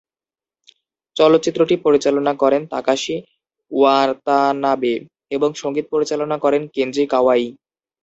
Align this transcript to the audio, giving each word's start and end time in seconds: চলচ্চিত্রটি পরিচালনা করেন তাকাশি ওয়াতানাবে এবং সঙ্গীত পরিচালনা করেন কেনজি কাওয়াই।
চলচ্চিত্রটি 1.15 1.75
পরিচালনা 1.85 2.33
করেন 2.41 2.61
তাকাশি 2.73 3.15
ওয়াতানাবে 3.71 4.93
এবং 5.31 5.49
সঙ্গীত 5.61 5.85
পরিচালনা 5.93 6.37
করেন 6.43 6.61
কেনজি 6.75 7.03
কাওয়াই। 7.13 7.45